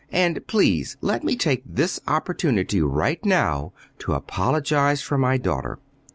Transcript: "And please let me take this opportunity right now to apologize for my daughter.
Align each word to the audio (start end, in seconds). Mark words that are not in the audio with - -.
"And 0.11 0.47
please 0.47 0.97
let 1.01 1.23
me 1.23 1.35
take 1.35 1.61
this 1.63 1.99
opportunity 2.07 2.81
right 2.81 3.23
now 3.23 3.71
to 3.99 4.13
apologize 4.13 5.03
for 5.03 5.19
my 5.19 5.37
daughter. 5.37 5.77